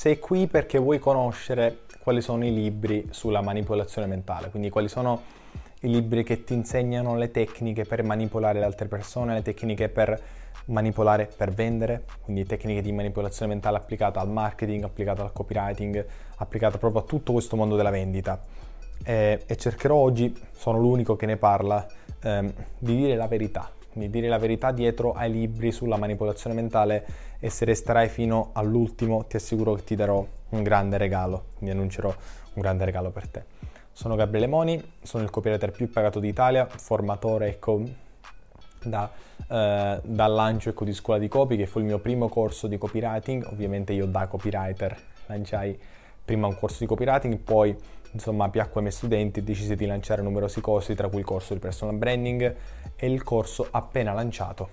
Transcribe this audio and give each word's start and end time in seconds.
sei 0.00 0.18
qui 0.18 0.46
perché 0.46 0.78
vuoi 0.78 0.98
conoscere 0.98 1.80
quali 2.02 2.22
sono 2.22 2.46
i 2.46 2.54
libri 2.54 3.08
sulla 3.10 3.42
manipolazione 3.42 4.06
mentale, 4.06 4.48
quindi 4.48 4.70
quali 4.70 4.88
sono 4.88 5.20
i 5.80 5.90
libri 5.90 6.24
che 6.24 6.42
ti 6.42 6.54
insegnano 6.54 7.16
le 7.16 7.30
tecniche 7.30 7.84
per 7.84 8.02
manipolare 8.02 8.60
le 8.60 8.64
altre 8.64 8.88
persone, 8.88 9.34
le 9.34 9.42
tecniche 9.42 9.90
per 9.90 10.18
manipolare 10.68 11.26
per 11.36 11.52
vendere, 11.52 12.04
quindi 12.22 12.46
tecniche 12.46 12.80
di 12.80 12.92
manipolazione 12.92 13.52
mentale 13.52 13.76
applicata 13.76 14.20
al 14.20 14.30
marketing, 14.30 14.84
applicata 14.84 15.22
al 15.22 15.34
copywriting, 15.34 16.02
applicata 16.36 16.78
proprio 16.78 17.02
a 17.02 17.04
tutto 17.04 17.32
questo 17.32 17.56
mondo 17.56 17.76
della 17.76 17.90
vendita. 17.90 18.42
E, 19.04 19.42
e 19.46 19.56
cercherò 19.56 19.96
oggi, 19.96 20.34
sono 20.52 20.78
l'unico 20.78 21.14
che 21.14 21.26
ne 21.26 21.36
parla, 21.36 21.86
ehm, 22.22 22.50
di 22.78 22.96
dire 22.96 23.16
la 23.16 23.26
verità, 23.26 23.70
quindi 23.92 24.10
dire 24.10 24.28
la 24.28 24.38
verità 24.38 24.72
dietro 24.72 25.12
ai 25.12 25.30
libri 25.30 25.72
sulla 25.72 25.96
manipolazione 25.96 26.54
mentale 26.54 27.06
e 27.38 27.50
se 27.50 27.64
resterai 27.64 28.08
fino 28.08 28.50
all'ultimo 28.52 29.24
ti 29.24 29.36
assicuro 29.36 29.74
che 29.74 29.84
ti 29.84 29.94
darò 29.94 30.24
un 30.50 30.62
grande 30.62 30.96
regalo, 30.98 31.44
quindi 31.56 31.74
annuncerò 31.74 32.08
un 32.08 32.62
grande 32.62 32.84
regalo 32.84 33.10
per 33.10 33.28
te. 33.28 33.44
Sono 33.92 34.14
Gabriele 34.14 34.46
Moni, 34.46 34.82
sono 35.02 35.24
il 35.24 35.30
copywriter 35.30 35.72
più 35.72 35.90
pagato 35.90 36.20
d'Italia, 36.20 36.66
formatore 36.66 37.48
ecco, 37.48 37.82
da, 38.82 39.10
eh, 39.46 40.00
dal 40.02 40.32
lancio 40.32 40.70
ecco, 40.70 40.84
di 40.84 40.92
Scuola 40.92 41.18
di 41.18 41.28
Copy, 41.28 41.56
che 41.56 41.66
fu 41.66 41.80
il 41.80 41.84
mio 41.84 41.98
primo 41.98 42.28
corso 42.28 42.66
di 42.66 42.78
copywriting. 42.78 43.46
Ovviamente 43.50 43.92
io 43.92 44.06
da 44.06 44.26
copywriter 44.26 44.96
lanciai 45.26 45.78
prima 46.24 46.46
un 46.46 46.56
corso 46.56 46.78
di 46.80 46.86
copywriting, 46.86 47.36
poi 47.38 47.76
insomma 48.12 48.48
piacque 48.48 48.76
ai 48.76 48.82
miei 48.82 48.92
studenti 48.92 49.40
e 49.40 49.42
decisi 49.42 49.76
di 49.76 49.86
lanciare 49.86 50.22
numerosi 50.22 50.60
corsi, 50.60 50.94
tra 50.94 51.08
cui 51.08 51.18
il 51.18 51.24
corso 51.24 51.54
di 51.54 51.60
personal 51.60 51.96
branding 51.96 52.54
e 52.96 53.06
il 53.06 53.22
corso 53.22 53.68
appena 53.70 54.12
lanciato, 54.12 54.70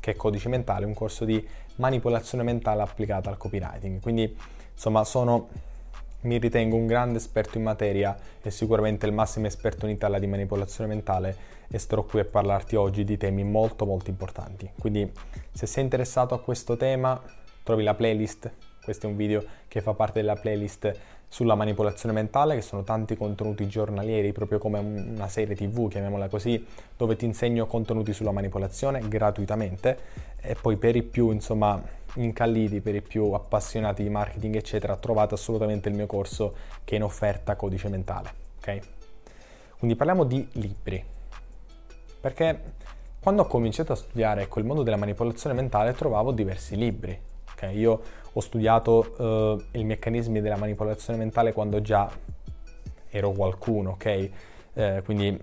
che 0.00 0.12
è 0.12 0.16
Codice 0.16 0.48
Mentale, 0.48 0.84
un 0.86 0.94
corso 0.94 1.24
di 1.24 1.46
manipolazione 1.76 2.44
mentale 2.44 2.82
applicata 2.82 3.30
al 3.30 3.36
copywriting. 3.36 4.00
Quindi 4.00 4.36
insomma 4.72 5.04
sono 5.04 5.48
mi 6.22 6.38
ritengo 6.38 6.76
un 6.76 6.86
grande 6.86 7.18
esperto 7.18 7.58
in 7.58 7.64
materia 7.64 8.16
e 8.40 8.50
sicuramente 8.50 9.06
il 9.06 9.12
massimo 9.12 9.46
esperto 9.46 9.86
in 9.86 9.92
Italia 9.92 10.18
di 10.18 10.26
manipolazione 10.26 10.88
mentale 10.88 11.36
e 11.68 11.78
starò 11.78 12.04
qui 12.04 12.20
a 12.20 12.24
parlarti 12.24 12.76
oggi 12.76 13.04
di 13.04 13.16
temi 13.16 13.42
molto 13.44 13.86
molto 13.86 14.10
importanti. 14.10 14.70
Quindi 14.78 15.10
se 15.52 15.66
sei 15.66 15.84
interessato 15.84 16.34
a 16.34 16.40
questo 16.40 16.76
tema 16.76 17.20
trovi 17.62 17.82
la 17.82 17.94
playlist, 17.94 18.50
questo 18.82 19.06
è 19.06 19.10
un 19.10 19.16
video 19.16 19.44
che 19.68 19.80
fa 19.80 19.94
parte 19.94 20.20
della 20.20 20.34
playlist 20.34 20.92
sulla 21.28 21.54
manipolazione 21.54 22.14
mentale, 22.14 22.56
che 22.56 22.60
sono 22.60 22.82
tanti 22.82 23.16
contenuti 23.16 23.66
giornalieri, 23.66 24.32
proprio 24.32 24.58
come 24.58 24.78
una 24.80 25.28
serie 25.28 25.54
tv, 25.54 25.88
chiamiamola 25.88 26.28
così, 26.28 26.62
dove 26.96 27.16
ti 27.16 27.24
insegno 27.24 27.66
contenuti 27.66 28.12
sulla 28.12 28.32
manipolazione 28.32 29.00
gratuitamente 29.08 29.98
e 30.40 30.56
poi 30.60 30.76
per 30.76 30.94
i 30.94 31.02
più, 31.02 31.30
insomma, 31.30 31.82
incalliti, 32.16 32.82
per 32.82 32.96
i 32.96 33.00
più 33.00 33.32
appassionati 33.32 34.02
di 34.02 34.10
marketing, 34.10 34.56
eccetera, 34.56 34.96
trovate 34.96 35.34
assolutamente 35.34 35.88
il 35.88 35.94
mio 35.94 36.06
corso 36.06 36.54
che 36.84 36.94
è 36.94 36.98
in 36.98 37.04
offerta 37.04 37.56
codice 37.56 37.88
mentale, 37.88 38.30
ok? 38.58 38.78
Quindi 39.78 39.96
parliamo 39.96 40.24
di 40.24 40.46
libri. 40.52 41.02
Perché 42.20 42.60
quando 43.20 43.42
ho 43.42 43.46
cominciato 43.46 43.92
a 43.92 43.96
studiare 43.96 44.42
ecco, 44.42 44.62
mondo 44.62 44.82
della 44.82 44.96
manipolazione 44.96 45.54
mentale 45.54 45.94
trovavo 45.94 46.30
diversi 46.30 46.76
libri. 46.76 47.30
Okay? 47.62 47.78
Io 47.78 48.00
ho 48.32 48.40
studiato 48.40 49.14
uh, 49.18 49.78
i 49.78 49.84
meccanismi 49.84 50.40
della 50.40 50.56
manipolazione 50.56 51.18
mentale 51.18 51.52
quando 51.52 51.80
già 51.80 52.10
ero 53.08 53.30
qualcuno, 53.30 53.90
ok? 53.90 54.30
Eh, 54.74 55.02
quindi 55.04 55.38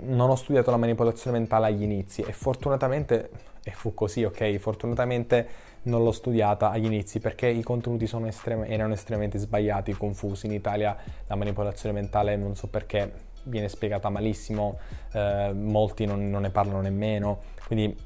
non 0.00 0.30
ho 0.30 0.36
studiato 0.36 0.70
la 0.70 0.76
manipolazione 0.76 1.38
mentale 1.38 1.66
agli 1.66 1.82
inizi 1.82 2.22
e 2.22 2.32
fortunatamente, 2.32 3.30
e 3.64 3.72
fu 3.72 3.94
così, 3.94 4.24
ok? 4.24 4.56
Fortunatamente 4.58 5.68
non 5.82 6.04
l'ho 6.04 6.12
studiata 6.12 6.70
agli 6.70 6.84
inizi 6.84 7.18
perché 7.18 7.48
i 7.48 7.62
contenuti 7.62 8.04
estrem- 8.04 8.70
erano 8.70 8.92
estremamente 8.92 9.38
sbagliati, 9.38 9.92
confusi. 9.92 10.46
In 10.46 10.52
Italia 10.52 10.96
la 11.26 11.34
manipolazione 11.34 11.94
mentale 11.94 12.36
non 12.36 12.54
so 12.54 12.68
perché 12.68 13.28
viene 13.44 13.68
spiegata 13.68 14.08
malissimo, 14.08 14.78
eh, 15.12 15.52
molti 15.52 16.04
non, 16.04 16.30
non, 16.30 16.42
ne 16.42 16.50
parlano 16.50 16.80
nemmeno, 16.80 17.40
quindi 17.66 17.96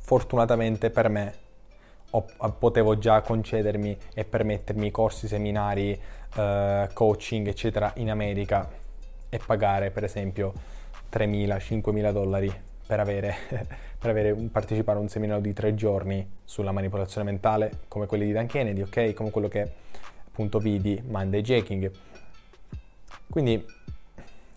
fortunatamente 0.00 0.90
per 0.90 1.08
me 1.08 1.41
ho, 2.14 2.52
potevo 2.58 2.98
già 2.98 3.20
concedermi 3.20 3.96
e 4.14 4.24
permettermi 4.24 4.90
corsi, 4.90 5.28
seminari, 5.28 5.98
eh, 6.36 6.88
coaching, 6.92 7.46
eccetera 7.46 7.92
in 7.96 8.10
America 8.10 8.68
e 9.28 9.40
pagare 9.44 9.90
per 9.90 10.04
esempio 10.04 10.52
3.000, 11.10 11.56
5.000 11.56 12.12
dollari 12.12 12.52
per, 12.86 13.00
avere, 13.00 13.34
per 13.98 14.10
avere, 14.10 14.34
partecipare 14.34 14.98
a 14.98 15.00
un 15.00 15.08
seminario 15.08 15.42
di 15.42 15.52
tre 15.52 15.74
giorni 15.74 16.28
sulla 16.44 16.72
manipolazione 16.72 17.30
mentale 17.30 17.80
come 17.88 18.06
quelli 18.06 18.26
di 18.26 18.32
Dan 18.32 18.46
Kennedy, 18.46 18.82
ok? 18.82 19.14
Come 19.14 19.30
quello 19.30 19.48
che 19.48 19.70
appunto 20.28 20.58
vidi 20.58 21.02
Monday 21.06 21.40
Jacking. 21.40 21.90
Quindi 23.30 23.64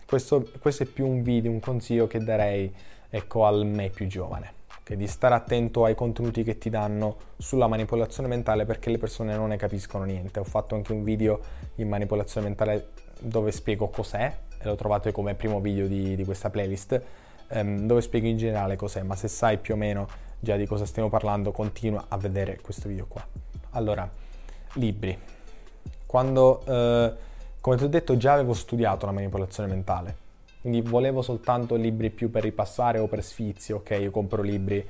questo, 0.06 0.50
questo, 0.58 0.82
è 0.82 0.86
più 0.86 1.06
un 1.06 1.22
video, 1.22 1.50
un 1.50 1.60
consiglio 1.60 2.06
che 2.06 2.22
darei 2.22 2.72
ecco, 3.08 3.46
al 3.46 3.64
me 3.64 3.88
più 3.88 4.06
giovane, 4.06 4.52
okay? 4.86 4.96
di 4.96 5.08
stare 5.08 5.34
attento 5.34 5.84
ai 5.84 5.96
contenuti 5.96 6.44
che 6.44 6.58
ti 6.58 6.70
danno 6.70 7.16
sulla 7.36 7.66
manipolazione 7.66 8.28
mentale 8.28 8.64
perché 8.64 8.90
le 8.90 8.98
persone 8.98 9.34
non 9.34 9.48
ne 9.48 9.56
capiscono 9.56 10.04
niente. 10.04 10.38
Ho 10.38 10.44
fatto 10.44 10.76
anche 10.76 10.92
un 10.92 11.02
video 11.02 11.40
di 11.74 11.84
manipolazione 11.84 12.46
mentale 12.46 12.90
dove 13.18 13.50
spiego 13.50 13.88
cos'è 13.88 14.32
e 14.58 14.64
lo 14.64 14.76
trovate 14.76 15.10
come 15.10 15.34
primo 15.34 15.60
video 15.60 15.88
di, 15.88 16.14
di 16.14 16.24
questa 16.24 16.50
playlist 16.50 17.02
ehm, 17.48 17.86
dove 17.86 18.00
spiego 18.00 18.26
in 18.26 18.36
generale 18.36 18.76
cos'è, 18.76 19.02
ma 19.02 19.16
se 19.16 19.28
sai 19.28 19.58
più 19.58 19.74
o 19.74 19.76
meno 19.76 20.06
già 20.38 20.56
di 20.56 20.66
cosa 20.66 20.84
stiamo 20.86 21.08
parlando 21.08 21.50
continua 21.50 22.04
a 22.08 22.16
vedere 22.16 22.60
questo 22.60 22.88
video 22.88 23.06
qua. 23.06 23.26
Allora, 23.70 24.08
libri. 24.74 25.18
Quando... 26.06 26.64
Eh, 26.64 27.24
come 27.60 27.78
ti 27.78 27.82
ho 27.82 27.88
detto 27.88 28.16
già 28.16 28.34
avevo 28.34 28.52
studiato 28.52 29.06
la 29.06 29.12
manipolazione 29.12 29.68
mentale, 29.68 30.16
quindi 30.66 30.80
volevo 30.80 31.22
soltanto 31.22 31.76
libri 31.76 32.10
più 32.10 32.28
per 32.28 32.42
ripassare 32.42 32.98
o 32.98 33.06
per 33.06 33.22
sfizio, 33.22 33.76
ok, 33.76 33.98
io 34.00 34.10
compro 34.10 34.42
libri, 34.42 34.84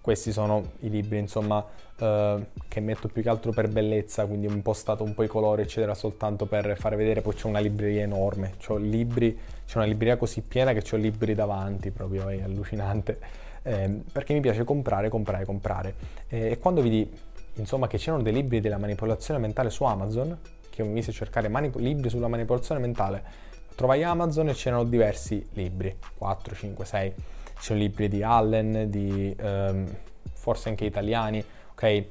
questi 0.00 0.32
sono 0.32 0.72
i 0.80 0.90
libri 0.90 1.18
insomma 1.18 1.64
eh, 1.96 2.46
che 2.66 2.80
metto 2.80 3.06
più 3.06 3.22
che 3.22 3.28
altro 3.28 3.52
per 3.52 3.68
bellezza, 3.68 4.26
quindi 4.26 4.48
ho 4.48 4.50
impostato 4.50 5.04
un 5.04 5.14
po' 5.14 5.22
i 5.22 5.28
colori 5.28 5.62
eccetera 5.62 5.94
soltanto 5.94 6.46
per 6.46 6.76
fare 6.76 6.96
vedere, 6.96 7.20
poi 7.20 7.34
c'è 7.34 7.46
una 7.46 7.60
libreria 7.60 8.02
enorme, 8.02 8.54
libri, 8.78 9.38
c'è 9.64 9.76
una 9.76 9.86
libreria 9.86 10.16
così 10.16 10.40
piena 10.40 10.72
che 10.72 10.82
ho 10.92 10.98
libri 10.98 11.34
davanti 11.34 11.92
proprio, 11.92 12.28
è 12.28 12.42
allucinante, 12.42 13.20
eh, 13.62 14.00
perché 14.10 14.32
mi 14.32 14.40
piace 14.40 14.64
comprare, 14.64 15.08
comprare, 15.08 15.44
comprare. 15.44 15.94
Eh, 16.26 16.50
e 16.50 16.58
quando 16.58 16.80
vidi 16.80 17.08
insomma 17.54 17.86
che 17.86 17.96
c'erano 17.96 18.24
dei 18.24 18.32
libri 18.32 18.58
della 18.58 18.76
manipolazione 18.76 19.38
mentale 19.38 19.70
su 19.70 19.84
Amazon, 19.84 20.36
che 20.68 20.82
mi 20.82 20.90
misi 20.90 21.10
a 21.10 21.12
cercare 21.12 21.46
manip- 21.46 21.76
libri 21.76 22.08
sulla 22.10 22.26
manipolazione 22.26 22.80
mentale. 22.80 23.44
Trovai 23.76 24.02
Amazon 24.02 24.48
e 24.48 24.54
c'erano 24.54 24.84
diversi 24.84 25.46
libri, 25.52 25.94
4, 26.16 26.54
5, 26.54 26.84
6. 26.86 27.14
C'erano 27.60 27.84
libri 27.84 28.08
di 28.08 28.22
Allen, 28.22 28.88
di 28.88 29.36
um, 29.38 29.86
forse 30.32 30.70
anche 30.70 30.86
italiani, 30.86 31.44
ok? 31.72 31.82
E, 31.82 32.08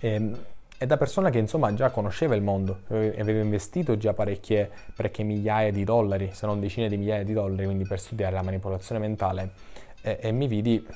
ehm, 0.00 0.38
e, 0.76 0.84
da 0.84 0.98
persona 0.98 1.30
che 1.30 1.38
insomma 1.38 1.72
già 1.72 1.88
conosceva 1.88 2.34
il 2.34 2.42
mondo, 2.42 2.80
aveva 2.88 3.40
investito 3.40 3.96
già 3.96 4.12
parecchie, 4.12 4.70
parecchie 4.94 5.24
migliaia 5.24 5.72
di 5.72 5.84
dollari, 5.84 6.32
se 6.34 6.44
non 6.44 6.60
decine 6.60 6.90
di 6.90 6.98
migliaia 6.98 7.24
di 7.24 7.32
dollari, 7.32 7.64
quindi 7.64 7.86
per 7.86 7.98
studiare 7.98 8.34
la 8.34 8.42
manipolazione 8.42 9.00
mentale. 9.00 9.52
E, 10.02 10.18
e 10.20 10.32
mi 10.32 10.46
vidi 10.46 10.86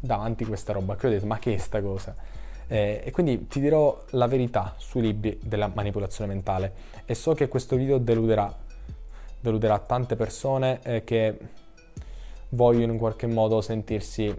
davanti 0.00 0.44
questa 0.44 0.72
roba 0.72 0.96
che 0.96 1.06
ho 1.06 1.10
detto, 1.10 1.26
ma 1.26 1.38
che 1.38 1.54
è 1.54 1.58
sta 1.58 1.80
cosa? 1.80 2.12
Eh, 2.66 3.02
e 3.04 3.10
quindi 3.12 3.46
ti 3.46 3.60
dirò 3.60 4.04
la 4.10 4.26
verità 4.26 4.74
sui 4.78 5.02
libri 5.02 5.38
della 5.40 5.70
manipolazione 5.72 6.32
mentale 6.32 6.72
e 7.04 7.14
so 7.14 7.34
che 7.34 7.46
questo 7.46 7.76
video 7.76 7.98
deluderà, 7.98 8.52
deluderà 9.40 9.78
tante 9.78 10.16
persone 10.16 10.80
eh, 10.82 11.04
che 11.04 11.38
vogliono 12.50 12.92
in 12.92 12.98
qualche 12.98 13.26
modo 13.26 13.60
sentirsi 13.60 14.34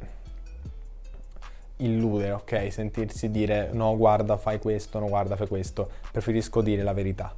illudere, 1.77 2.31
ok? 2.31 2.71
Sentirsi 2.71 3.31
dire 3.31 3.69
no 3.71 3.97
guarda 3.97 4.37
fai 4.37 4.59
questo, 4.59 4.99
no 4.99 5.07
guarda 5.07 5.35
fai 5.35 5.47
questo, 5.47 5.89
preferisco 6.11 6.61
dire 6.61 6.83
la 6.83 6.93
verità. 6.93 7.33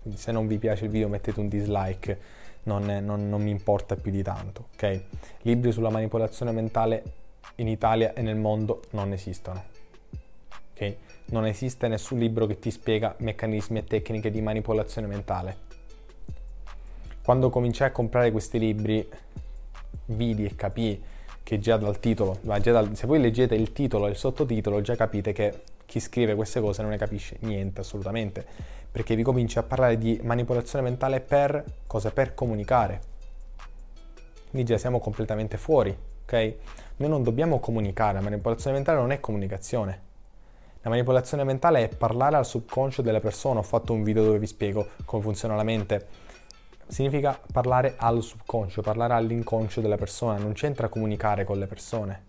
Quindi 0.00 0.20
se 0.20 0.32
non 0.32 0.46
vi 0.46 0.58
piace 0.58 0.84
il 0.84 0.90
video 0.90 1.08
mettete 1.08 1.40
un 1.40 1.48
dislike, 1.48 2.18
non, 2.64 2.84
non, 2.84 3.28
non 3.28 3.42
mi 3.42 3.50
importa 3.50 3.96
più 3.96 4.10
di 4.10 4.22
tanto, 4.22 4.68
ok? 4.74 5.02
Libri 5.42 5.72
sulla 5.72 5.90
manipolazione 5.90 6.52
mentale 6.52 7.02
in 7.56 7.68
Italia 7.68 8.12
e 8.12 8.22
nel 8.22 8.36
mondo 8.36 8.82
non 8.90 9.12
esistono 9.12 9.76
ok? 10.78 10.96
Non 11.26 11.44
esiste 11.44 11.88
nessun 11.88 12.18
libro 12.18 12.46
che 12.46 12.58
ti 12.58 12.70
spiega 12.70 13.14
meccanismi 13.18 13.78
e 13.78 13.84
tecniche 13.84 14.30
di 14.30 14.40
manipolazione 14.40 15.06
mentale. 15.06 15.66
Quando 17.28 17.50
cominciai 17.50 17.88
a 17.88 17.92
comprare 17.92 18.32
questi 18.32 18.58
libri, 18.58 19.06
vidi 20.06 20.46
e 20.46 20.56
capii 20.56 21.04
che 21.42 21.58
già 21.58 21.76
dal 21.76 22.00
titolo, 22.00 22.38
già 22.40 22.72
dal, 22.72 22.96
se 22.96 23.06
voi 23.06 23.20
leggete 23.20 23.54
il 23.54 23.74
titolo 23.74 24.06
e 24.06 24.10
il 24.12 24.16
sottotitolo, 24.16 24.80
già 24.80 24.96
capite 24.96 25.32
che 25.32 25.60
chi 25.84 26.00
scrive 26.00 26.34
queste 26.34 26.58
cose 26.62 26.80
non 26.80 26.90
ne 26.90 26.96
capisce 26.96 27.36
niente 27.40 27.82
assolutamente, 27.82 28.46
perché 28.90 29.14
vi 29.14 29.22
comincia 29.22 29.60
a 29.60 29.62
parlare 29.62 29.98
di 29.98 30.18
manipolazione 30.22 30.82
mentale 30.82 31.20
per 31.20 31.62
cosa? 31.86 32.10
Per 32.12 32.32
comunicare. 32.32 33.00
Quindi 34.48 34.66
già 34.66 34.78
siamo 34.78 34.98
completamente 34.98 35.58
fuori, 35.58 35.94
ok? 36.22 36.54
Noi 36.96 37.10
non 37.10 37.22
dobbiamo 37.22 37.60
comunicare, 37.60 38.14
la 38.14 38.22
manipolazione 38.22 38.76
mentale 38.76 39.00
non 39.00 39.12
è 39.12 39.20
comunicazione 39.20 40.00
La 40.80 40.88
manipolazione 40.88 41.44
mentale 41.44 41.90
è 41.90 41.94
parlare 41.94 42.36
al 42.36 42.46
subconscio 42.46 43.02
della 43.02 43.20
persona. 43.20 43.58
Ho 43.60 43.64
fatto 43.64 43.92
un 43.92 44.02
video 44.02 44.24
dove 44.24 44.38
vi 44.38 44.46
spiego 44.46 44.88
come 45.04 45.22
funziona 45.22 45.56
la 45.56 45.62
mente. 45.62 46.06
Significa 46.88 47.38
parlare 47.52 47.94
al 47.98 48.22
subconscio, 48.22 48.80
parlare 48.80 49.12
all'inconscio 49.12 49.82
della 49.82 49.98
persona. 49.98 50.38
Non 50.38 50.54
c'entra 50.54 50.88
comunicare 50.88 51.44
con 51.44 51.58
le 51.58 51.66
persone. 51.66 52.24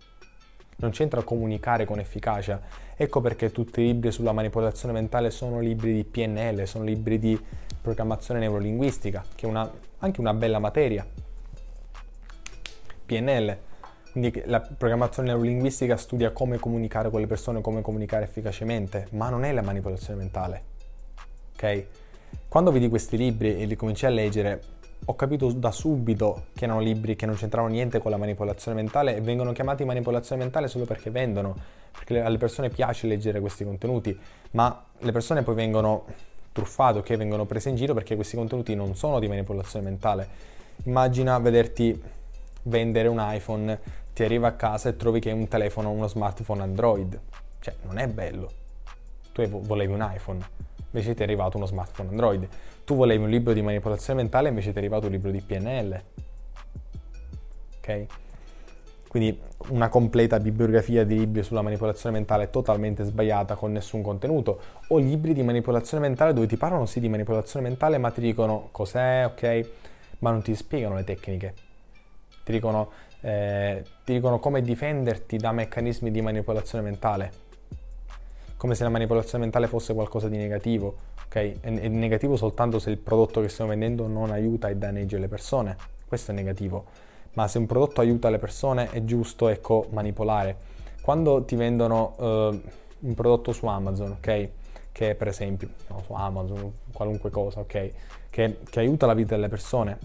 Non 0.76 0.90
c'entra 0.90 1.22
comunicare 1.22 1.86
con 1.86 1.98
efficacia. 1.98 2.60
Ecco 2.94 3.22
perché 3.22 3.50
tutti 3.50 3.80
i 3.80 3.84
libri 3.84 4.12
sulla 4.12 4.32
manipolazione 4.32 4.92
mentale 4.92 5.30
sono 5.30 5.60
libri 5.60 5.94
di 5.94 6.04
PNL, 6.04 6.66
sono 6.66 6.84
libri 6.84 7.18
di 7.18 7.40
programmazione 7.80 8.40
neurolinguistica, 8.40 9.24
che 9.34 9.46
è 9.46 9.48
una, 9.48 9.70
anche 9.98 10.20
una 10.20 10.34
bella 10.34 10.58
materia. 10.58 11.06
PNL, 13.06 13.56
quindi 14.12 14.42
la 14.44 14.60
programmazione 14.60 15.28
neurolinguistica 15.28 15.96
studia 15.96 16.32
come 16.32 16.58
comunicare 16.58 17.10
con 17.10 17.20
le 17.20 17.26
persone, 17.26 17.62
come 17.62 17.80
comunicare 17.80 18.24
efficacemente, 18.24 19.08
ma 19.12 19.30
non 19.30 19.44
è 19.44 19.52
la 19.52 19.62
manipolazione 19.62 20.20
mentale. 20.20 20.62
Ok? 21.54 21.86
Quando 22.48 22.72
vedi 22.72 22.88
questi 22.88 23.16
libri 23.16 23.60
e 23.60 23.64
li 23.66 23.76
cominci 23.76 24.06
a 24.06 24.08
leggere, 24.08 24.62
ho 25.04 25.14
capito 25.16 25.50
da 25.52 25.70
subito 25.70 26.46
che 26.54 26.64
erano 26.64 26.80
libri 26.80 27.16
che 27.16 27.26
non 27.26 27.34
c'entravano 27.34 27.72
niente 27.72 28.00
con 28.00 28.10
la 28.10 28.16
manipolazione 28.16 28.76
mentale 28.76 29.16
e 29.16 29.20
vengono 29.20 29.52
chiamati 29.52 29.84
manipolazione 29.84 30.42
mentale 30.42 30.68
solo 30.68 30.84
perché 30.84 31.10
vendono, 31.10 31.56
perché 31.92 32.20
alle 32.20 32.38
persone 32.38 32.68
piace 32.68 33.06
leggere 33.06 33.40
questi 33.40 33.64
contenuti, 33.64 34.18
ma 34.52 34.84
le 34.98 35.12
persone 35.12 35.42
poi 35.42 35.54
vengono 35.54 36.04
truffate, 36.52 36.98
ok? 36.98 37.16
Vengono 37.16 37.44
prese 37.44 37.70
in 37.70 37.76
giro 37.76 37.94
perché 37.94 38.14
questi 38.14 38.36
contenuti 38.36 38.74
non 38.74 38.94
sono 38.94 39.18
di 39.18 39.28
manipolazione 39.28 39.84
mentale. 39.84 40.28
Immagina 40.84 41.38
vederti 41.38 42.00
vendere 42.64 43.08
un 43.08 43.18
iPhone 43.20 43.78
ti 44.12 44.22
arriva 44.24 44.48
a 44.48 44.52
casa 44.52 44.88
e 44.88 44.96
trovi 44.96 45.20
che 45.20 45.30
è 45.30 45.32
un 45.32 45.48
telefono, 45.48 45.90
uno 45.90 46.06
smartphone 46.06 46.62
Android. 46.62 47.18
Cioè, 47.60 47.74
non 47.82 47.98
è 47.98 48.06
bello. 48.08 48.50
Tu 49.32 49.46
volevi 49.48 49.92
un 49.92 50.08
iPhone, 50.14 50.40
invece 50.90 51.14
ti 51.14 51.20
è 51.20 51.24
arrivato 51.24 51.56
uno 51.56 51.66
smartphone 51.66 52.08
Android. 52.10 52.48
Tu 52.84 52.94
volevi 52.94 53.22
un 53.22 53.30
libro 53.30 53.52
di 53.52 53.62
manipolazione 53.62 54.22
mentale, 54.22 54.48
invece 54.48 54.70
ti 54.70 54.76
è 54.76 54.78
arrivato 54.78 55.06
un 55.06 55.12
libro 55.12 55.30
di 55.30 55.40
PNL. 55.40 56.02
Ok? 57.78 58.06
Quindi 59.08 59.40
una 59.70 59.88
completa 59.88 60.38
bibliografia 60.38 61.04
di 61.04 61.18
libri 61.18 61.42
sulla 61.42 61.62
manipolazione 61.62 62.16
mentale 62.16 62.48
totalmente 62.48 63.02
sbagliata 63.02 63.56
con 63.56 63.72
nessun 63.72 64.02
contenuto, 64.02 64.60
o 64.88 64.98
libri 64.98 65.32
di 65.32 65.42
manipolazione 65.42 66.06
mentale 66.06 66.32
dove 66.32 66.46
ti 66.46 66.56
parlano 66.56 66.86
sì 66.86 67.00
di 67.00 67.08
manipolazione 67.08 67.66
mentale 67.66 67.98
ma 67.98 68.10
ti 68.10 68.20
dicono 68.20 68.68
cos'è, 68.70 69.24
ok, 69.26 69.70
ma 70.20 70.30
non 70.30 70.42
ti 70.42 70.54
spiegano 70.54 70.94
le 70.94 71.04
tecniche. 71.04 71.54
Ti 72.44 72.52
dicono 72.52 73.08
eh, 73.22 73.84
ti 74.04 74.14
dicono 74.14 74.38
come 74.38 74.62
difenderti 74.62 75.36
da 75.36 75.52
meccanismi 75.52 76.10
di 76.10 76.22
manipolazione 76.22 76.84
mentale, 76.84 77.32
come 78.60 78.74
se 78.74 78.82
la 78.82 78.90
manipolazione 78.90 79.44
mentale 79.44 79.68
fosse 79.68 79.94
qualcosa 79.94 80.28
di 80.28 80.36
negativo, 80.36 80.94
ok? 81.24 81.34
È, 81.34 81.58
è 81.60 81.88
negativo 81.88 82.36
soltanto 82.36 82.78
se 82.78 82.90
il 82.90 82.98
prodotto 82.98 83.40
che 83.40 83.48
stiamo 83.48 83.70
vendendo 83.70 84.06
non 84.06 84.32
aiuta 84.32 84.68
e 84.68 84.76
danneggia 84.76 85.16
le 85.16 85.28
persone, 85.28 85.78
questo 86.06 86.32
è 86.32 86.34
negativo, 86.34 86.84
ma 87.32 87.48
se 87.48 87.56
un 87.56 87.64
prodotto 87.64 88.02
aiuta 88.02 88.28
le 88.28 88.36
persone 88.36 88.90
è 88.90 89.02
giusto, 89.02 89.48
ecco, 89.48 89.86
manipolare. 89.92 90.54
Quando 91.00 91.42
ti 91.44 91.56
vendono 91.56 92.14
eh, 92.18 92.60
un 92.98 93.14
prodotto 93.14 93.52
su 93.52 93.64
Amazon, 93.64 94.10
ok? 94.18 94.48
Che 94.92 95.14
per 95.14 95.28
esempio, 95.28 95.70
no, 95.86 96.02
su 96.04 96.12
Amazon, 96.12 96.70
qualunque 96.92 97.30
cosa, 97.30 97.60
ok? 97.60 97.90
Che, 98.28 98.58
che 98.68 98.78
aiuta 98.78 99.06
la 99.06 99.14
vita 99.14 99.36
delle 99.36 99.48
persone, 99.48 99.98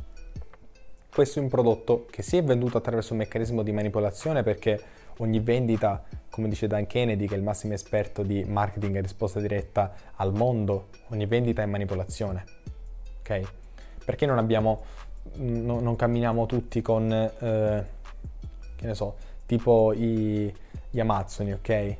questo 1.14 1.40
è 1.40 1.42
un 1.42 1.50
prodotto 1.50 2.06
che 2.10 2.22
si 2.22 2.38
è 2.38 2.44
venduto 2.44 2.78
attraverso 2.78 3.12
un 3.12 3.20
meccanismo 3.20 3.64
di 3.64 3.74
manipolazione 3.74 4.44
perché 4.44 4.82
ogni 5.18 5.40
vendita, 5.40 6.04
come 6.30 6.48
dice 6.50 6.68
Dan 6.68 6.88
Kennedy, 6.88 7.28
che 7.28 7.36
è 7.36 7.38
il 7.38 7.44
massimo 7.44 7.74
esperto 7.74 8.24
di 8.24 8.44
marketing 8.44 8.96
e 8.96 9.02
risposta 9.02 9.40
diretta 9.40 9.94
al 10.16 10.34
mondo, 10.34 10.88
ogni 11.10 11.26
vendita 11.26 11.62
è 11.62 11.66
manipolazione. 11.66 12.44
Ok? 13.20 13.42
Perché 14.04 14.26
non 14.26 14.38
abbiamo, 14.38 14.84
no, 15.36 15.80
non 15.80 15.96
camminiamo 15.96 16.46
tutti 16.46 16.82
con, 16.82 17.12
eh, 17.12 17.86
che 18.76 18.86
ne 18.86 18.94
so, 18.94 19.16
tipo 19.46 19.94
i, 19.94 20.54
gli 20.90 21.00
Amazzoni, 21.00 21.54
ok? 21.54 21.96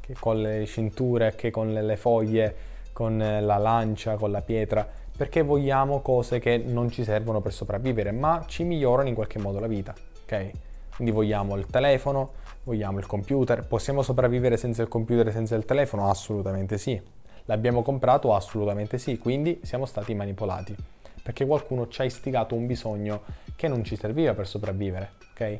Che 0.00 0.16
con 0.18 0.40
le 0.40 0.66
cinture, 0.66 1.34
che 1.34 1.50
con 1.50 1.72
le 1.72 1.96
foglie, 1.96 2.56
con 2.92 3.18
la 3.18 3.56
lancia, 3.56 4.16
con 4.16 4.30
la 4.30 4.42
pietra 4.42 5.02
perché 5.16 5.42
vogliamo 5.42 6.00
cose 6.00 6.40
che 6.40 6.56
non 6.58 6.90
ci 6.90 7.04
servono 7.04 7.40
per 7.40 7.52
sopravvivere, 7.52 8.10
ma 8.10 8.44
ci 8.48 8.64
migliorano 8.64 9.08
in 9.08 9.14
qualche 9.14 9.38
modo 9.38 9.60
la 9.60 9.68
vita, 9.68 9.94
ok? 10.24 10.50
Quindi 10.96 11.12
vogliamo 11.12 11.56
il 11.56 11.66
telefono, 11.66 12.32
vogliamo 12.64 12.98
il 12.98 13.06
computer, 13.06 13.66
possiamo 13.66 14.02
sopravvivere 14.02 14.56
senza 14.56 14.82
il 14.82 14.88
computer 14.88 15.28
e 15.28 15.32
senza 15.32 15.54
il 15.54 15.64
telefono? 15.64 16.08
Assolutamente 16.08 16.78
sì. 16.78 17.00
L'abbiamo 17.44 17.82
comprato? 17.82 18.34
Assolutamente 18.34 18.98
sì, 18.98 19.18
quindi 19.18 19.60
siamo 19.62 19.84
stati 19.84 20.14
manipolati, 20.14 20.74
perché 21.22 21.44
qualcuno 21.46 21.88
ci 21.88 22.00
ha 22.00 22.04
istigato 22.04 22.54
un 22.54 22.66
bisogno 22.66 23.22
che 23.54 23.68
non 23.68 23.84
ci 23.84 23.96
serviva 23.96 24.32
per 24.32 24.46
sopravvivere, 24.46 25.12
ok? 25.32 25.56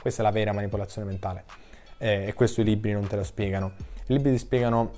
Questa 0.00 0.22
è 0.22 0.24
la 0.24 0.32
vera 0.32 0.52
manipolazione 0.52 1.06
mentale 1.06 1.44
eh, 1.98 2.26
e 2.26 2.34
questo 2.34 2.60
i 2.60 2.64
libri 2.64 2.92
non 2.92 3.06
te 3.06 3.14
lo 3.14 3.22
spiegano. 3.22 3.72
I 4.06 4.14
libri 4.14 4.32
ti 4.32 4.38
spiegano 4.38 4.90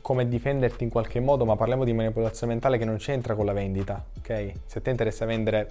come 0.00 0.28
difenderti 0.28 0.84
in 0.84 0.90
qualche 0.90 1.18
modo, 1.18 1.44
ma 1.44 1.56
parliamo 1.56 1.82
di 1.84 1.92
manipolazione 1.92 2.52
mentale 2.52 2.78
che 2.78 2.84
non 2.84 2.96
c'entra 2.96 3.34
con 3.34 3.44
la 3.44 3.52
vendita, 3.52 4.04
ok? 4.18 4.52
Se 4.66 4.80
ti 4.80 4.90
interessa 4.90 5.26
vendere, 5.26 5.68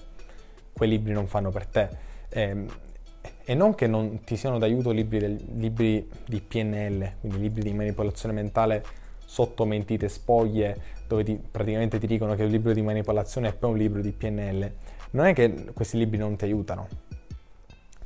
quei 0.73 0.89
libri 0.89 1.13
non 1.13 1.27
fanno 1.27 1.51
per 1.51 1.65
te. 1.67 1.89
Eh, 2.27 2.65
e 3.43 3.53
non 3.53 3.75
che 3.75 3.87
non 3.87 4.23
ti 4.23 4.35
siano 4.35 4.57
d'aiuto 4.57 4.91
libri, 4.91 5.19
del, 5.19 5.39
libri 5.55 6.09
di 6.25 6.41
PNL, 6.41 7.13
quindi 7.19 7.39
libri 7.39 7.63
di 7.63 7.73
manipolazione 7.73 8.33
mentale 8.33 8.83
sotto 9.25 9.65
mentite 9.65 10.09
spoglie, 10.09 10.77
dove 11.07 11.23
ti, 11.23 11.39
praticamente 11.49 11.99
ti 11.99 12.07
dicono 12.07 12.35
che 12.35 12.41
è 12.41 12.45
un 12.45 12.51
libro 12.51 12.73
di 12.73 12.81
manipolazione 12.81 13.49
e 13.49 13.53
poi 13.53 13.71
un 13.71 13.77
libro 13.77 14.01
di 14.01 14.11
PNL. 14.11 14.71
Non 15.11 15.25
è 15.25 15.33
che 15.33 15.71
questi 15.73 15.97
libri 15.97 16.17
non 16.17 16.35
ti 16.35 16.45
aiutano, 16.45 16.87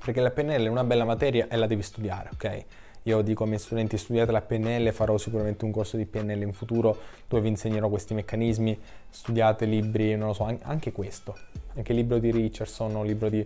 perché 0.04 0.22
la 0.22 0.32
PNL 0.32 0.66
è 0.66 0.68
una 0.68 0.84
bella 0.84 1.06
materia 1.06 1.48
e 1.48 1.56
la 1.56 1.68
devi 1.68 1.82
studiare, 1.82 2.30
ok? 2.34 2.66
Io 3.04 3.22
dico 3.22 3.44
ai 3.44 3.50
miei 3.50 3.62
studenti 3.62 3.98
studiate 3.98 4.32
la 4.32 4.42
PNL, 4.42 4.92
farò 4.92 5.16
sicuramente 5.18 5.64
un 5.64 5.72
corso 5.72 5.96
di 5.96 6.08
PNL 6.08 6.42
in 6.42 6.54
futuro 6.54 6.98
dove 7.28 7.44
vi 7.44 7.50
insegnerò 7.50 7.88
questi 7.88 8.16
meccanismi, 8.16 8.80
studiate 9.10 9.66
libri, 9.66 10.16
non 10.16 10.30
lo 10.30 10.34
so, 10.34 10.58
anche 10.64 10.92
questo, 10.92 11.38
anche 11.76 11.92
il 11.92 12.00
libro 12.00 12.18
di 12.18 12.32
Richardson, 12.32 12.96
un 12.96 13.06
libro 13.06 13.30
di, 13.30 13.46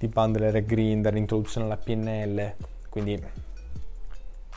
di 0.00 0.08
Bandler 0.08 0.56
e 0.56 0.64
Grinder, 0.64 1.12
l'introduzione 1.12 1.66
alla 1.66 1.76
PNL, 1.76 2.54
quindi 2.88 3.22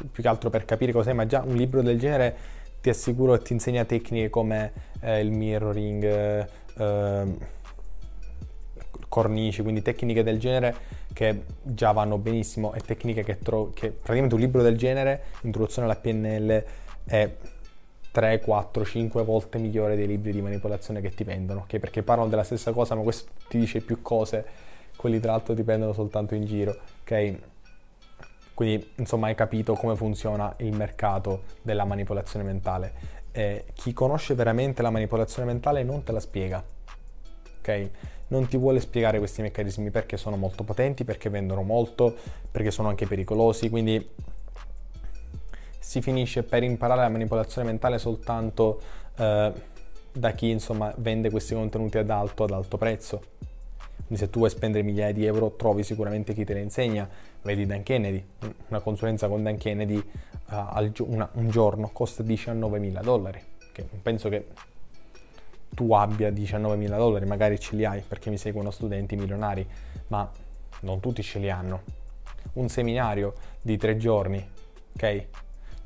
più 0.10 0.24
che 0.24 0.28
altro 0.30 0.50
per 0.50 0.64
capire 0.64 0.94
cos'è, 0.94 1.12
ma 1.12 1.26
già 1.26 1.44
un 1.46 1.56
libro 1.56 1.82
del 1.82 2.00
genere 2.00 2.36
ti 2.80 2.90
assicuro 2.90 3.34
che 3.34 3.44
ti 3.44 3.54
insegna 3.54 3.84
tecniche 3.84 4.30
come 4.30 4.72
eh, 5.02 5.20
il 5.20 5.32
mirroring, 5.32 6.48
eh, 6.78 7.38
cornici, 9.10 9.62
quindi 9.62 9.82
tecniche 9.82 10.24
del 10.24 10.40
genere 10.40 11.02
che 11.12 11.44
già 11.62 11.92
vanno 11.92 12.18
benissimo 12.18 12.74
e 12.74 12.80
tecniche 12.80 13.24
che, 13.24 13.38
tro- 13.40 13.72
che 13.74 13.90
praticamente 13.92 14.36
un 14.36 14.42
libro 14.42 14.62
del 14.62 14.78
genere, 14.78 15.24
introduzione 15.42 15.90
alla 15.90 16.00
PNL, 16.00 16.64
è 17.04 17.36
3, 18.12 18.40
4, 18.40 18.86
5 18.86 19.24
volte 19.24 19.58
migliore 19.58 19.98
dei 19.98 20.08
libri 20.08 20.32
di 20.32 20.42
manipolazione 20.42 21.02
che 21.02 21.14
ti 21.14 21.26
vendono, 21.26 21.62
ok? 21.62 21.80
Perché 21.80 22.02
parlano 22.02 22.30
della 22.30 22.44
stessa 22.44 22.72
cosa, 22.72 22.96
ma 22.96 23.02
questo 23.02 23.32
ti 23.50 23.60
dice 23.60 23.82
più 23.82 24.02
cose, 24.02 24.72
quelli 24.96 25.20
tra 25.20 25.32
l'altro 25.32 25.54
dipendono 25.54 25.94
soltanto 25.94 26.36
in 26.36 26.46
giro, 26.46 26.78
ok? 27.02 27.36
Quindi, 28.54 28.92
insomma, 28.98 29.28
hai 29.28 29.36
capito 29.36 29.74
come 29.74 29.96
funziona 29.96 30.54
il 30.58 30.76
mercato 30.76 31.44
della 31.62 31.86
manipolazione 31.86 32.46
mentale. 32.46 33.22
Eh, 33.32 33.66
chi 33.74 33.94
conosce 33.94 34.36
veramente 34.36 34.82
la 34.82 34.92
manipolazione 34.92 35.52
mentale 35.52 35.84
non 35.84 36.04
te 36.04 36.12
la 36.12 36.20
spiega, 36.20 36.64
ok? 37.60 37.90
non 38.34 38.48
ti 38.48 38.58
vuole 38.58 38.80
spiegare 38.80 39.20
questi 39.20 39.44
meccanismi 39.44 39.92
perché 39.92 40.18
sono 40.18 40.36
molto 40.36 40.64
potenti, 40.64 41.04
perché 41.04 41.30
vendono 41.30 41.62
molto, 41.62 42.16
perché 42.50 42.72
sono 42.72 42.90
anche 42.90 43.06
pericolosi, 43.06 43.70
quindi 43.70 44.10
si 45.80 46.02
finisce 46.02 46.42
per 46.42 46.64
imparare 46.64 47.02
la 47.02 47.10
manipolazione 47.10 47.68
mentale 47.68 48.00
soltanto 48.00 48.82
eh, 49.16 49.52
da 50.12 50.32
chi 50.32 50.50
insomma 50.50 50.92
vende 50.98 51.30
questi 51.30 51.54
contenuti 51.54 52.00
ad 52.00 52.10
alto, 52.10 52.44
ad 52.46 52.52
alto 52.52 52.78
prezzo. 52.78 53.22
Quindi 54.14 54.30
se 54.30 54.30
tu 54.30 54.38
vuoi 54.38 54.52
spendere 54.52 54.84
migliaia 54.84 55.12
di 55.12 55.26
euro 55.26 55.56
trovi 55.56 55.82
sicuramente 55.82 56.36
chi 56.36 56.46
te 56.46 56.54
le 56.54 56.62
insegna, 56.62 57.10
vedi 57.42 57.66
Dan 57.66 57.82
Kennedy, 57.82 58.24
una 58.68 58.80
consulenza 58.80 59.28
con 59.28 59.42
Dan 59.42 59.58
Kennedy 59.58 59.96
uh, 59.96 60.92
una, 61.08 61.28
un 61.34 61.50
giorno 61.50 61.90
costa 61.92 62.22
19 62.22 62.92
dollari, 63.02 63.42
che 63.72 63.84
penso 64.04 64.30
che 64.30 64.50
tu 65.70 65.92
abbia 65.94 66.30
19.000 66.30 66.96
dollari, 66.96 67.26
magari 67.26 67.60
ce 67.60 67.76
li 67.76 67.86
hai 67.86 68.04
perché 68.08 68.30
mi 68.30 68.38
seguono 68.38 68.70
studenti 68.70 69.16
milionari, 69.16 69.68
ma 70.10 70.30
non 70.82 71.00
tutti 71.00 71.24
ce 71.24 71.40
li 71.40 71.50
hanno. 71.50 71.82
Un 72.54 72.70
seminario 72.70 73.34
di 73.62 73.78
tre 73.78 73.98
giorni, 73.98 74.48
ok? 74.96 75.26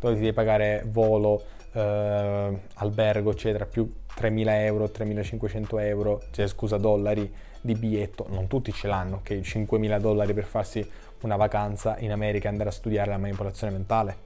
Dove 0.01 0.15
ti 0.15 0.19
devi 0.19 0.33
pagare 0.33 0.83
volo, 0.85 1.41
eh, 1.71 2.59
albergo, 2.73 3.31
eccetera, 3.31 3.65
più 3.65 3.89
3.000 4.17 4.47
euro, 4.63 4.85
3.500 4.85 5.81
euro, 5.81 6.21
cioè 6.31 6.47
scusa, 6.47 6.77
dollari 6.77 7.31
di 7.61 7.75
biglietto, 7.75 8.25
non 8.29 8.47
tutti 8.47 8.71
ce 8.71 8.87
l'hanno, 8.87 9.17
ok? 9.17 9.29
5.000 9.31 9.99
dollari 9.99 10.33
per 10.33 10.45
farsi 10.45 10.87
una 11.21 11.35
vacanza 11.35 11.97
in 11.99 12.11
America 12.11 12.47
e 12.47 12.51
andare 12.51 12.69
a 12.69 12.71
studiare 12.71 13.09
la 13.09 13.17
manipolazione 13.17 13.73
mentale. 13.73 14.25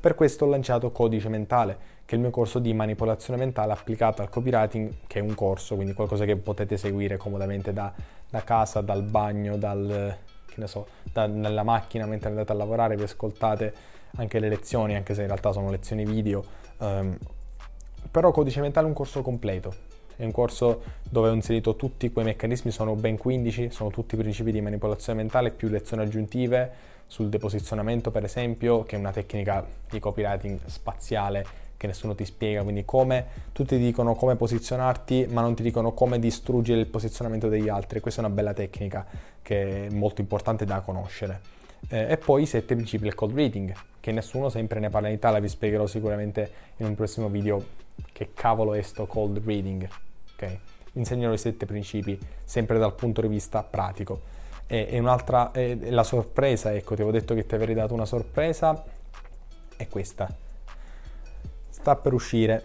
Per 0.00 0.14
questo 0.14 0.44
ho 0.44 0.48
lanciato 0.48 0.90
Codice 0.90 1.28
Mentale, 1.28 1.96
che 2.04 2.12
è 2.12 2.14
il 2.14 2.20
mio 2.20 2.30
corso 2.30 2.58
di 2.58 2.72
manipolazione 2.72 3.38
mentale 3.38 3.72
applicata 3.72 4.22
al 4.22 4.28
copywriting, 4.28 4.92
che 5.06 5.18
è 5.18 5.22
un 5.22 5.34
corso, 5.34 5.74
quindi 5.74 5.92
qualcosa 5.92 6.24
che 6.24 6.36
potete 6.36 6.76
seguire 6.76 7.16
comodamente 7.16 7.72
da, 7.72 7.92
da 8.30 8.42
casa, 8.44 8.80
dal 8.80 9.02
bagno, 9.02 9.56
dal, 9.56 10.16
che 10.46 10.54
ne 10.56 10.66
so, 10.66 10.86
da, 11.12 11.26
nella 11.26 11.64
macchina 11.64 12.06
mentre 12.06 12.28
andate 12.28 12.52
a 12.52 12.54
lavorare, 12.54 12.96
vi 12.96 13.02
ascoltate 13.02 13.74
anche 14.16 14.38
le 14.38 14.48
lezioni, 14.48 14.94
anche 14.94 15.14
se 15.14 15.22
in 15.22 15.26
realtà 15.26 15.52
sono 15.52 15.70
lezioni 15.70 16.04
video. 16.04 16.44
Um, 16.78 17.18
però 18.10 18.30
Codice 18.30 18.60
Mentale 18.60 18.86
è 18.86 18.88
un 18.88 18.94
corso 18.94 19.22
completo, 19.22 19.74
è 20.16 20.24
un 20.24 20.32
corso 20.32 20.82
dove 21.02 21.28
ho 21.28 21.32
inserito 21.32 21.76
tutti 21.76 22.10
quei 22.10 22.24
meccanismi, 22.24 22.70
sono 22.70 22.94
ben 22.94 23.16
15, 23.16 23.70
sono 23.70 23.90
tutti 23.90 24.16
principi 24.16 24.50
di 24.50 24.60
manipolazione 24.60 25.20
mentale 25.20 25.50
più 25.50 25.68
lezioni 25.68 26.02
aggiuntive 26.02 26.96
sul 27.06 27.28
deposizionamento 27.28 28.10
per 28.10 28.24
esempio, 28.24 28.82
che 28.82 28.96
è 28.96 28.98
una 28.98 29.12
tecnica 29.12 29.64
di 29.88 29.98
copywriting 29.98 30.58
spaziale 30.66 31.66
che 31.78 31.86
nessuno 31.86 32.14
ti 32.14 32.24
spiega, 32.24 32.62
quindi 32.62 32.84
come 32.84 33.26
tutti 33.52 33.76
ti 33.76 33.82
dicono 33.82 34.16
come 34.16 34.34
posizionarti, 34.34 35.28
ma 35.30 35.40
non 35.40 35.54
ti 35.54 35.62
dicono 35.62 35.92
come 35.92 36.18
distruggere 36.18 36.80
il 36.80 36.86
posizionamento 36.86 37.48
degli 37.48 37.68
altri. 37.68 38.00
Questa 38.00 38.20
è 38.20 38.24
una 38.24 38.34
bella 38.34 38.52
tecnica 38.52 39.06
che 39.40 39.86
è 39.86 39.90
molto 39.90 40.20
importante 40.20 40.64
da 40.64 40.80
conoscere. 40.80 41.40
Eh, 41.88 42.10
e 42.10 42.16
poi 42.16 42.42
i 42.42 42.46
sette 42.46 42.74
principi 42.74 43.04
del 43.04 43.14
cold 43.14 43.34
reading, 43.34 43.72
che 44.00 44.10
nessuno 44.10 44.48
sempre 44.48 44.80
ne 44.80 44.90
parla 44.90 45.06
in 45.06 45.14
Italia, 45.14 45.38
vi 45.38 45.48
spiegherò 45.48 45.86
sicuramente 45.86 46.50
in 46.78 46.86
un 46.86 46.96
prossimo 46.96 47.28
video 47.28 47.64
che 48.12 48.30
cavolo 48.34 48.74
è 48.74 48.82
sto 48.82 49.06
cold 49.06 49.42
reading. 49.44 49.88
Okay? 50.34 50.60
Insegnerò 50.92 51.32
i 51.32 51.38
sette 51.38 51.66
principi 51.66 52.18
sempre 52.44 52.78
dal 52.78 52.94
punto 52.94 53.20
di 53.20 53.28
vista 53.28 53.62
pratico. 53.62 54.36
E, 54.66 54.88
e 54.90 54.98
un'altra, 54.98 55.52
e 55.52 55.90
la 55.90 56.02
sorpresa, 56.02 56.74
ecco, 56.74 56.94
ti 56.94 57.02
avevo 57.02 57.16
detto 57.16 57.34
che 57.34 57.46
ti 57.46 57.54
avrei 57.54 57.74
dato 57.74 57.94
una 57.94 58.04
sorpresa, 58.04 58.84
è 59.76 59.88
questa 59.88 60.46
sta 61.78 61.94
per 61.94 62.12
uscire, 62.12 62.62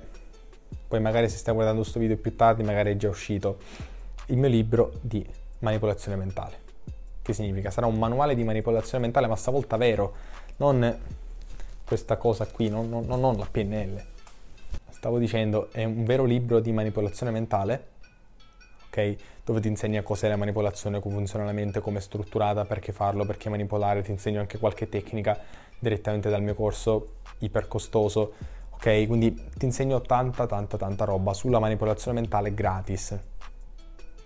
poi 0.88 1.00
magari 1.00 1.30
se 1.30 1.38
stai 1.38 1.54
guardando 1.54 1.82
questo 1.82 2.00
video 2.00 2.18
più 2.18 2.36
tardi, 2.36 2.64
magari 2.64 2.92
è 2.92 2.98
già 2.98 3.10
uscito, 3.10 3.60
il 4.28 4.38
mio 4.38 4.50
libro 4.50 4.92
di 5.00 5.26
manipolazione 5.60 6.18
mentale. 6.18 6.62
Che 7.22 7.32
significa? 7.32 7.70
Sarà 7.70 7.86
un 7.86 7.98
manuale 7.98 8.36
di 8.36 8.44
manipolazione 8.44 9.04
mentale, 9.04 9.28
ma 9.28 9.36
stavolta 9.36 9.78
vero, 9.78 10.14
non 10.58 11.00
questa 11.86 12.18
cosa 12.18 12.46
qui, 12.48 12.70
non, 12.70 12.90
non, 12.90 13.06
non 13.08 13.38
la 13.38 13.48
PNL. 13.50 14.04
Stavo 15.04 15.20
dicendo, 15.20 15.68
è 15.74 15.84
un 15.84 16.06
vero 16.06 16.24
libro 16.24 16.62
di 16.62 16.72
manipolazione 16.72 17.30
mentale, 17.30 17.88
ok? 18.88 19.16
Dove 19.44 19.60
ti 19.60 19.68
insegna 19.68 20.02
cos'è 20.02 20.30
la 20.30 20.38
manipolazione, 20.38 21.02
come 21.02 21.16
funziona 21.16 21.44
la 21.44 21.52
mente, 21.52 21.82
come 21.82 21.98
è 21.98 22.02
strutturata, 22.02 22.64
perché 22.64 22.94
farlo, 22.94 23.26
perché 23.26 23.50
manipolare, 23.50 24.02
ti 24.02 24.12
insegno 24.12 24.40
anche 24.40 24.58
qualche 24.58 24.88
tecnica 24.88 25.38
direttamente 25.78 26.30
dal 26.30 26.42
mio 26.42 26.56
corso 26.56 27.16
iper 27.40 27.68
costoso 27.68 28.32
ok? 28.76 29.06
Quindi 29.06 29.34
ti 29.58 29.66
insegno 29.66 30.00
tanta, 30.00 30.46
tanta, 30.46 30.78
tanta 30.78 31.04
roba 31.04 31.34
sulla 31.34 31.60
manipolazione 31.60 32.22
mentale 32.22 32.54
gratis. 32.54 33.20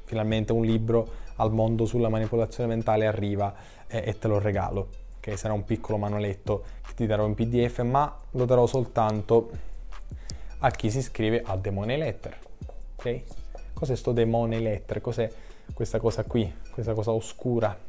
Finalmente 0.03 0.51
un 0.51 0.63
libro 0.63 1.07
al 1.37 1.51
mondo 1.51 1.87
sulla 1.87 2.09
manipolazione 2.09 2.69
mentale 2.69 3.07
arriva 3.07 3.51
e, 3.87 4.03
e 4.05 4.19
te 4.19 4.27
lo 4.27 4.37
regalo, 4.37 4.89
ok? 5.17 5.35
Sarà 5.35 5.53
un 5.53 5.65
piccolo 5.65 5.97
manualetto 5.97 6.65
che 6.85 6.93
ti 6.93 7.07
darò 7.07 7.25
in 7.25 7.33
PDF, 7.33 7.81
ma 7.81 8.15
lo 8.29 8.45
darò 8.45 8.67
soltanto 8.67 9.73
a 10.59 10.71
chi 10.71 10.89
si 10.89 10.99
iscrive 10.99 11.43
a 11.45 11.55
Demone 11.55 11.97
Letter, 11.97 12.37
ok? 12.95 13.21
Cos'è 13.73 13.95
sto 13.95 14.11
Demone 14.11 14.59
Letter? 14.59 15.01
Cos'è 15.01 15.29
questa 15.73 15.99
cosa 15.99 16.23
qui, 16.23 16.51
questa 16.71 16.93
cosa 16.93 17.11
oscura? 17.11 17.85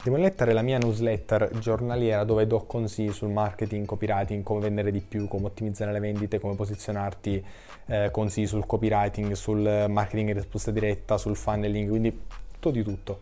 Demon 0.00 0.20
Letter 0.20 0.48
è 0.48 0.52
la 0.52 0.62
mia 0.62 0.78
newsletter 0.78 1.50
giornaliera 1.58 2.24
dove 2.24 2.46
do 2.46 2.64
consigli 2.64 3.12
sul 3.12 3.30
marketing, 3.30 3.84
copywriting, 3.84 4.42
come 4.44 4.60
vendere 4.60 4.92
di 4.92 5.00
più, 5.00 5.26
come 5.26 5.46
ottimizzare 5.46 5.90
le 5.90 5.98
vendite, 5.98 6.38
come 6.38 6.54
posizionarti, 6.54 7.44
eh, 7.86 8.10
consigli 8.12 8.46
sul 8.46 8.64
copywriting, 8.64 9.32
sul 9.32 9.86
marketing 9.88 10.28
in 10.28 10.34
risposta 10.34 10.70
diretta, 10.70 11.18
sul 11.18 11.34
funneling, 11.34 11.88
quindi 11.88 12.22
tutto 12.52 12.70
di 12.70 12.82
tutto. 12.82 13.20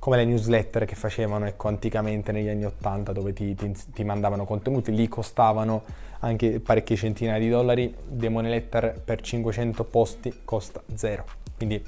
Come 0.00 0.16
le 0.16 0.24
newsletter 0.24 0.86
che 0.86 0.94
facevano 0.94 1.44
ecco, 1.44 1.68
anticamente 1.68 2.32
negli 2.32 2.48
anni 2.48 2.64
80 2.64 3.12
dove 3.12 3.34
ti, 3.34 3.54
ti, 3.54 3.70
ti 3.92 4.02
mandavano 4.02 4.46
contenuti, 4.46 4.94
lì 4.94 5.06
costavano 5.08 5.84
anche 6.20 6.58
parecchie 6.58 6.96
centinaia 6.96 7.38
di 7.38 7.50
dollari, 7.50 7.94
Demon 8.06 8.44
Letter 8.44 8.98
per 8.98 9.20
500 9.20 9.84
posti 9.84 10.40
costa 10.42 10.82
zero. 10.94 11.26
Quindi 11.54 11.84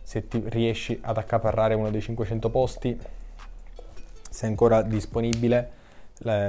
se 0.00 0.28
ti 0.28 0.40
riesci 0.46 0.96
ad 1.02 1.16
accaparrare 1.18 1.74
uno 1.74 1.90
dei 1.90 2.00
500 2.00 2.50
posti, 2.50 2.96
se 4.30 4.46
è 4.46 4.48
ancora 4.48 4.82
disponibile, 4.82 5.70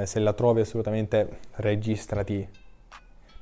se 0.03 0.19
la 0.19 0.33
trovi 0.33 0.61
assolutamente 0.61 1.39
registrati 1.55 2.47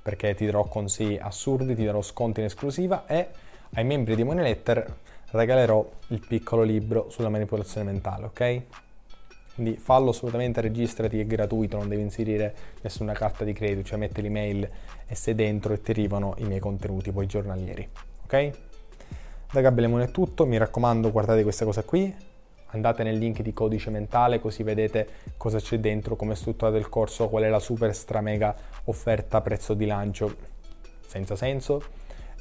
perché 0.01 0.33
ti 0.33 0.45
darò 0.45 0.63
consigli 0.63 1.19
assurdi, 1.21 1.75
ti 1.75 1.83
darò 1.83 2.01
sconti 2.01 2.39
in 2.39 2.45
esclusiva 2.45 3.05
e 3.05 3.27
ai 3.73 3.83
membri 3.83 4.15
di 4.15 4.23
Money 4.23 4.45
Letter 4.45 4.95
regalerò 5.31 5.87
il 6.07 6.23
piccolo 6.25 6.63
libro 6.63 7.09
sulla 7.09 7.29
manipolazione 7.29 7.91
mentale, 7.91 8.25
ok? 8.25 8.61
Quindi 9.55 9.77
fallo 9.77 10.11
assolutamente, 10.11 10.61
registrati, 10.61 11.19
è 11.19 11.25
gratuito, 11.25 11.77
non 11.77 11.89
devi 11.89 12.01
inserire 12.01 12.55
nessuna 12.81 13.13
carta 13.13 13.43
di 13.43 13.53
credito, 13.53 13.83
cioè 13.83 13.97
metti 13.97 14.21
l'email 14.21 14.69
e 15.05 15.15
sei 15.15 15.35
dentro 15.35 15.73
e 15.73 15.81
ti 15.81 15.91
arrivano 15.91 16.35
i 16.37 16.45
miei 16.45 16.59
contenuti 16.59 17.11
poi 17.11 17.25
giornalieri, 17.25 17.87
ok? 18.23 18.51
Da 19.51 19.61
Gabelemon 19.61 20.01
è 20.01 20.11
tutto, 20.11 20.45
mi 20.45 20.57
raccomando 20.57 21.11
guardate 21.11 21.43
questa 21.43 21.65
cosa 21.65 21.83
qui, 21.83 22.15
andate 22.67 23.03
nel 23.03 23.17
link 23.17 23.41
di 23.41 23.51
codice 23.51 23.89
mentale 23.89 24.39
così 24.39 24.63
vedete 24.63 25.07
cosa 25.37 25.59
c'è 25.59 25.79
dentro, 25.79 26.15
come 26.15 26.33
è 26.33 26.35
strutturato 26.35 26.77
il 26.77 26.87
corso, 26.87 27.27
qual 27.27 27.43
è 27.43 27.49
la 27.49 27.59
super 27.59 27.93
stra 27.93 28.21
mega 28.21 28.55
offerta 28.85 29.41
prezzo 29.41 29.73
di 29.73 29.85
lancio 29.85 30.35
senza 31.05 31.35
senso 31.35 31.81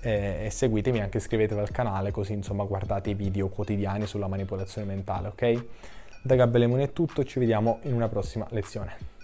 eh, 0.01 0.47
e 0.47 0.51
seguitemi 0.51 1.01
anche 1.01 1.19
iscrivetevi 1.19 1.61
al 1.61 1.71
canale 1.71 2.11
così 2.11 2.33
insomma 2.33 2.65
guardate 2.65 3.11
i 3.11 3.15
video 3.15 3.49
quotidiani 3.49 4.07
sulla 4.07 4.29
manipolazione 4.29 4.87
mentale, 4.87 5.29
ok? 5.29 5.65
Da 6.23 6.35
Gabelemon 6.35 6.81
è 6.81 6.93
tutto, 6.93 7.25
ci 7.25 7.39
vediamo 7.39 7.79
in 7.83 7.95
una 7.95 8.09
prossima 8.09 8.47
lezione. 8.51 9.18